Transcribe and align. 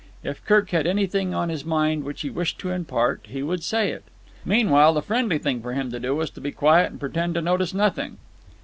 If 0.23 0.43
Kirk 0.45 0.71
had 0.71 0.87
anything 0.87 1.35
on 1.35 1.49
his 1.49 1.63
mind 1.63 2.05
which 2.05 2.21
he 2.21 2.31
wished 2.31 2.57
to 2.57 2.71
impart 2.71 3.27
he 3.29 3.43
would 3.43 3.63
say 3.63 3.91
it. 3.91 4.03
Meanwhile, 4.43 4.95
the 4.95 5.03
friendly 5.03 5.37
thing 5.37 5.61
for 5.61 5.73
him 5.73 5.91
to 5.91 5.99
do 5.99 6.15
was 6.15 6.31
to 6.31 6.41
be 6.41 6.51
quiet 6.51 6.89
and 6.89 6.99
pretend 6.99 7.35
to 7.35 7.41
notice 7.43 7.71
nothing. 7.71 8.17